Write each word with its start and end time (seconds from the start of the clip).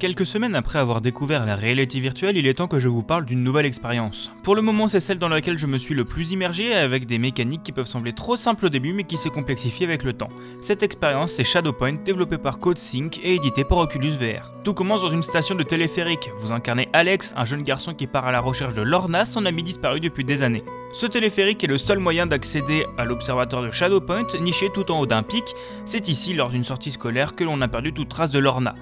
Quelques 0.00 0.24
semaines 0.24 0.56
après 0.56 0.78
avoir 0.78 1.02
découvert 1.02 1.44
la 1.44 1.56
réalité 1.56 2.00
virtuelle, 2.00 2.38
il 2.38 2.46
est 2.46 2.54
temps 2.54 2.68
que 2.68 2.78
je 2.78 2.88
vous 2.88 3.02
parle 3.02 3.26
d'une 3.26 3.44
nouvelle 3.44 3.66
expérience. 3.66 4.32
Pour 4.42 4.54
le 4.54 4.62
moment, 4.62 4.88
c'est 4.88 4.98
celle 4.98 5.18
dans 5.18 5.28
laquelle 5.28 5.58
je 5.58 5.66
me 5.66 5.76
suis 5.76 5.94
le 5.94 6.06
plus 6.06 6.32
immergé 6.32 6.72
avec 6.72 7.04
des 7.04 7.18
mécaniques 7.18 7.62
qui 7.62 7.72
peuvent 7.72 7.84
sembler 7.84 8.14
trop 8.14 8.34
simples 8.34 8.64
au 8.64 8.68
début 8.70 8.94
mais 8.94 9.04
qui 9.04 9.18
se 9.18 9.28
complexifient 9.28 9.84
avec 9.84 10.02
le 10.02 10.14
temps. 10.14 10.30
Cette 10.62 10.82
expérience, 10.82 11.32
c'est 11.32 11.44
Shadowpoint, 11.44 11.98
développé 12.02 12.38
par 12.38 12.60
CodeSync 12.60 13.20
et 13.22 13.34
édité 13.34 13.62
par 13.62 13.76
Oculus 13.76 14.12
VR. 14.12 14.50
Tout 14.64 14.72
commence 14.72 15.02
dans 15.02 15.10
une 15.10 15.22
station 15.22 15.54
de 15.54 15.64
téléphérique. 15.64 16.30
Vous 16.38 16.50
incarnez 16.50 16.88
Alex, 16.94 17.34
un 17.36 17.44
jeune 17.44 17.62
garçon 17.62 17.92
qui 17.92 18.06
part 18.06 18.26
à 18.26 18.32
la 18.32 18.40
recherche 18.40 18.72
de 18.72 18.80
Lorna, 18.80 19.26
son 19.26 19.44
ami 19.44 19.62
disparu 19.62 20.00
depuis 20.00 20.24
des 20.24 20.42
années. 20.42 20.64
Ce 20.94 21.04
téléphérique 21.04 21.62
est 21.62 21.66
le 21.66 21.76
seul 21.76 21.98
moyen 21.98 22.24
d'accéder 22.24 22.86
à 22.96 23.04
l'observatoire 23.04 23.64
de 23.64 23.70
Shadowpoint, 23.70 24.28
niché 24.40 24.70
tout 24.72 24.90
en 24.90 25.00
haut 25.00 25.06
d'un 25.06 25.22
pic. 25.22 25.44
C'est 25.84 26.08
ici, 26.08 26.32
lors 26.32 26.48
d'une 26.48 26.64
sortie 26.64 26.90
scolaire, 26.90 27.34
que 27.34 27.44
l'on 27.44 27.60
a 27.60 27.68
perdu 27.68 27.92
toute 27.92 28.08
trace 28.08 28.30
de 28.30 28.38
Lorna. 28.38 28.74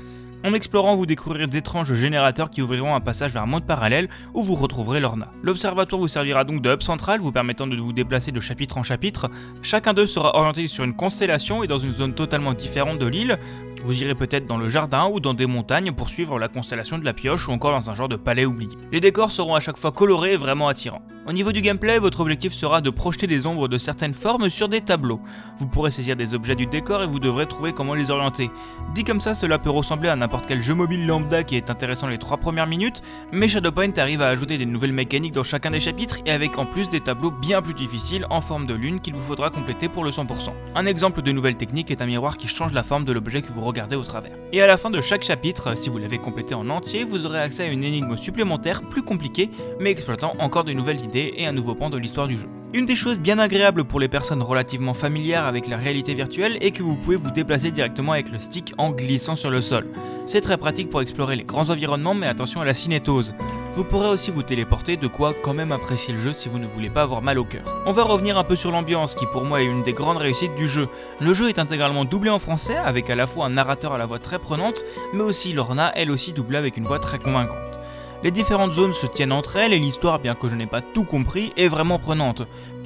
En 0.44 0.54
explorant, 0.54 0.94
vous 0.94 1.04
découvrirez 1.04 1.48
d'étranges 1.48 1.94
générateurs 1.94 2.48
qui 2.48 2.62
ouvriront 2.62 2.94
un 2.94 3.00
passage 3.00 3.32
vers 3.32 3.42
un 3.42 3.46
monde 3.46 3.66
parallèle 3.66 4.08
où 4.34 4.42
vous 4.44 4.54
retrouverez 4.54 5.00
Lorna. 5.00 5.32
L'observatoire 5.42 6.00
vous 6.00 6.06
servira 6.06 6.44
donc 6.44 6.62
de 6.62 6.72
hub 6.72 6.80
central, 6.80 7.18
vous 7.18 7.32
permettant 7.32 7.66
de 7.66 7.76
vous 7.76 7.92
déplacer 7.92 8.30
de 8.30 8.38
chapitre 8.38 8.78
en 8.78 8.84
chapitre. 8.84 9.30
Chacun 9.62 9.94
d'eux 9.94 10.06
sera 10.06 10.36
orienté 10.36 10.68
sur 10.68 10.84
une 10.84 10.94
constellation 10.94 11.64
et 11.64 11.66
dans 11.66 11.78
une 11.78 11.92
zone 11.92 12.14
totalement 12.14 12.54
différente 12.54 13.00
de 13.00 13.06
l'île. 13.06 13.38
Vous 13.84 14.00
irez 14.00 14.14
peut-être 14.14 14.46
dans 14.46 14.58
le 14.58 14.68
jardin 14.68 15.08
ou 15.08 15.18
dans 15.18 15.34
des 15.34 15.46
montagnes 15.46 15.92
pour 15.92 16.08
suivre 16.08 16.38
la 16.38 16.48
constellation 16.48 16.98
de 16.98 17.04
la 17.04 17.14
pioche 17.14 17.48
ou 17.48 17.52
encore 17.52 17.72
dans 17.72 17.90
un 17.90 17.94
genre 17.96 18.08
de 18.08 18.16
palais 18.16 18.44
oublié. 18.44 18.76
Les 18.92 19.00
décors 19.00 19.32
seront 19.32 19.56
à 19.56 19.60
chaque 19.60 19.76
fois 19.76 19.90
colorés 19.90 20.34
et 20.34 20.36
vraiment 20.36 20.68
attirants. 20.68 21.02
Au 21.28 21.32
niveau 21.34 21.52
du 21.52 21.60
gameplay, 21.60 21.98
votre 21.98 22.20
objectif 22.20 22.54
sera 22.54 22.80
de 22.80 22.88
projeter 22.88 23.26
des 23.26 23.46
ombres 23.46 23.68
de 23.68 23.76
certaines 23.76 24.14
formes 24.14 24.48
sur 24.48 24.66
des 24.66 24.80
tableaux. 24.80 25.20
Vous 25.58 25.66
pourrez 25.66 25.90
saisir 25.90 26.16
des 26.16 26.32
objets 26.32 26.54
du 26.54 26.64
décor 26.64 27.02
et 27.02 27.06
vous 27.06 27.18
devrez 27.18 27.44
trouver 27.44 27.74
comment 27.74 27.92
les 27.92 28.10
orienter. 28.10 28.50
Dit 28.94 29.04
comme 29.04 29.20
ça, 29.20 29.34
cela 29.34 29.58
peut 29.58 29.68
ressembler 29.68 30.08
à 30.08 30.16
n'importe 30.16 30.46
quel 30.48 30.62
jeu 30.62 30.72
mobile 30.72 31.06
lambda 31.06 31.44
qui 31.44 31.56
est 31.56 31.68
intéressant 31.68 32.06
les 32.06 32.16
trois 32.16 32.38
premières 32.38 32.66
minutes, 32.66 33.02
mais 33.30 33.46
Shadowpoint 33.46 33.92
arrive 33.98 34.22
à 34.22 34.28
ajouter 34.28 34.56
des 34.56 34.64
nouvelles 34.64 34.94
mécaniques 34.94 35.34
dans 35.34 35.42
chacun 35.42 35.70
des 35.70 35.80
chapitres 35.80 36.20
et 36.24 36.30
avec 36.30 36.56
en 36.56 36.64
plus 36.64 36.88
des 36.88 37.00
tableaux 37.00 37.30
bien 37.30 37.60
plus 37.60 37.74
difficiles 37.74 38.24
en 38.30 38.40
forme 38.40 38.66
de 38.66 38.72
lune 38.72 38.98
qu'il 38.98 39.12
vous 39.12 39.22
faudra 39.22 39.50
compléter 39.50 39.90
pour 39.90 40.04
le 40.04 40.10
100%. 40.10 40.54
Un 40.76 40.86
exemple 40.86 41.20
de 41.20 41.30
nouvelle 41.30 41.56
technique 41.58 41.90
est 41.90 42.00
un 42.00 42.06
miroir 42.06 42.38
qui 42.38 42.48
change 42.48 42.72
la 42.72 42.82
forme 42.82 43.04
de 43.04 43.12
l'objet 43.12 43.42
que 43.42 43.52
vous 43.52 43.60
regardez 43.60 43.96
au 43.96 44.02
travers. 44.02 44.32
Et 44.54 44.62
à 44.62 44.66
la 44.66 44.78
fin 44.78 44.88
de 44.88 45.02
chaque 45.02 45.24
chapitre, 45.24 45.76
si 45.76 45.90
vous 45.90 45.98
l'avez 45.98 46.16
complété 46.16 46.54
en 46.54 46.70
entier, 46.70 47.04
vous 47.04 47.26
aurez 47.26 47.40
accès 47.40 47.64
à 47.64 47.66
une 47.66 47.84
énigme 47.84 48.16
supplémentaire 48.16 48.80
plus 48.80 49.02
compliquée, 49.02 49.50
mais 49.78 49.90
exploitant 49.90 50.34
encore 50.38 50.64
de 50.64 50.72
nouvelles 50.72 51.02
idées 51.02 51.17
et 51.18 51.46
un 51.46 51.52
nouveau 51.52 51.74
pan 51.74 51.90
de 51.90 51.98
l'histoire 51.98 52.28
du 52.28 52.36
jeu. 52.36 52.48
Une 52.74 52.84
des 52.84 52.96
choses 52.96 53.18
bien 53.18 53.38
agréables 53.38 53.84
pour 53.84 53.98
les 53.98 54.08
personnes 54.08 54.42
relativement 54.42 54.92
familières 54.92 55.46
avec 55.46 55.68
la 55.68 55.78
réalité 55.78 56.12
virtuelle 56.12 56.58
est 56.60 56.70
que 56.70 56.82
vous 56.82 56.96
pouvez 56.96 57.16
vous 57.16 57.30
déplacer 57.30 57.70
directement 57.70 58.12
avec 58.12 58.30
le 58.30 58.38
stick 58.38 58.74
en 58.76 58.90
glissant 58.90 59.36
sur 59.36 59.50
le 59.50 59.62
sol. 59.62 59.86
C'est 60.26 60.42
très 60.42 60.58
pratique 60.58 60.90
pour 60.90 61.00
explorer 61.00 61.36
les 61.36 61.44
grands 61.44 61.70
environnements 61.70 62.14
mais 62.14 62.26
attention 62.26 62.60
à 62.60 62.66
la 62.66 62.74
cinétose. 62.74 63.32
Vous 63.74 63.84
pourrez 63.84 64.08
aussi 64.08 64.30
vous 64.30 64.42
téléporter, 64.42 64.96
de 64.96 65.06
quoi 65.06 65.32
quand 65.42 65.54
même 65.54 65.72
apprécier 65.72 66.12
le 66.12 66.20
jeu 66.20 66.32
si 66.34 66.50
vous 66.50 66.58
ne 66.58 66.66
voulez 66.66 66.90
pas 66.90 67.02
avoir 67.02 67.22
mal 67.22 67.38
au 67.38 67.44
cœur. 67.44 67.62
On 67.86 67.92
va 67.92 68.02
revenir 68.02 68.36
un 68.36 68.44
peu 68.44 68.56
sur 68.56 68.70
l'ambiance 68.70 69.14
qui 69.14 69.24
pour 69.26 69.44
moi 69.44 69.62
est 69.62 69.66
une 69.66 69.82
des 69.82 69.92
grandes 69.92 70.18
réussites 70.18 70.54
du 70.56 70.68
jeu. 70.68 70.88
Le 71.20 71.32
jeu 71.32 71.48
est 71.48 71.58
intégralement 71.58 72.04
doublé 72.04 72.28
en 72.28 72.38
français 72.38 72.76
avec 72.76 73.08
à 73.08 73.14
la 73.14 73.26
fois 73.26 73.46
un 73.46 73.50
narrateur 73.50 73.94
à 73.94 73.98
la 73.98 74.04
voix 74.04 74.18
très 74.18 74.38
prenante 74.38 74.84
mais 75.14 75.22
aussi 75.22 75.54
Lorna 75.54 75.90
elle 75.94 76.10
aussi 76.10 76.34
doublée 76.34 76.58
avec 76.58 76.76
une 76.76 76.84
voix 76.84 76.98
très 76.98 77.18
convaincante. 77.18 77.78
Les 78.24 78.32
différentes 78.32 78.72
zones 78.72 78.94
se 78.94 79.06
tiennent 79.06 79.30
entre 79.30 79.56
elles 79.56 79.72
et 79.72 79.78
l'histoire, 79.78 80.18
bien 80.18 80.34
que 80.34 80.48
je 80.48 80.56
n'ai 80.56 80.66
pas 80.66 80.80
tout 80.80 81.04
compris, 81.04 81.52
est 81.56 81.68
vraiment 81.68 82.00
prenante, 82.00 82.42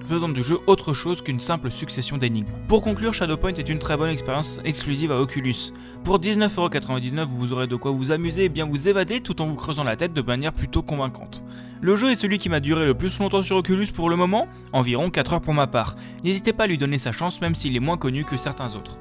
faisant 0.06 0.28
du 0.28 0.42
jeu 0.42 0.58
autre 0.66 0.92
chose 0.92 1.22
qu'une 1.22 1.40
simple 1.40 1.70
succession 1.70 2.18
d'énigmes. 2.18 2.52
Pour 2.68 2.82
conclure, 2.82 3.14
Shadowpoint 3.14 3.54
est 3.54 3.70
une 3.70 3.78
très 3.78 3.96
bonne 3.96 4.10
expérience 4.10 4.60
exclusive 4.62 5.10
à 5.10 5.18
Oculus. 5.18 5.72
Pour 6.04 6.18
19,99€ 6.18 7.24
vous 7.24 7.54
aurez 7.54 7.66
de 7.66 7.76
quoi 7.76 7.92
vous 7.92 8.12
amuser 8.12 8.44
et 8.44 8.48
bien 8.50 8.66
vous 8.66 8.88
évader 8.88 9.20
tout 9.20 9.40
en 9.40 9.46
vous 9.46 9.54
creusant 9.54 9.84
la 9.84 9.96
tête 9.96 10.12
de 10.12 10.20
manière 10.20 10.52
plutôt 10.52 10.82
convaincante. 10.82 11.42
Le 11.80 11.96
jeu 11.96 12.10
est 12.10 12.20
celui 12.20 12.36
qui 12.36 12.50
m'a 12.50 12.60
duré 12.60 12.84
le 12.84 12.94
plus 12.94 13.18
longtemps 13.18 13.42
sur 13.42 13.56
Oculus 13.56 13.88
pour 13.94 14.10
le 14.10 14.16
moment, 14.16 14.48
environ 14.74 15.08
4 15.08 15.32
heures 15.32 15.40
pour 15.40 15.54
ma 15.54 15.66
part. 15.66 15.96
N'hésitez 16.24 16.52
pas 16.52 16.64
à 16.64 16.66
lui 16.66 16.76
donner 16.76 16.98
sa 16.98 17.10
chance 17.10 17.40
même 17.40 17.54
s'il 17.54 17.74
est 17.74 17.80
moins 17.80 17.96
connu 17.96 18.24
que 18.24 18.36
certains 18.36 18.74
autres. 18.74 18.98